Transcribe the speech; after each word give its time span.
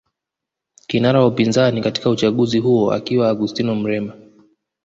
Kinara 0.87 1.19
wa 1.19 1.27
upinzani 1.27 1.81
katika 1.81 2.09
uchaguzi 2.09 2.59
huo 2.59 2.91
akiwa 2.93 3.29
Augustino 3.29 3.75
Mrema 3.75 4.13